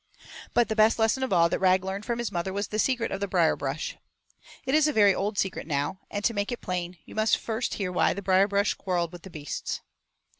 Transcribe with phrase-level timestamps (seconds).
[0.55, 3.11] But the best lesson of all that Rag learned from his mother was the secret
[3.11, 3.97] of the Brierbrush.
[4.65, 7.75] It is a very old secret now, and to make it plain you must first
[7.75, 9.81] hear why the Brierbrush quarrelled with the beasts.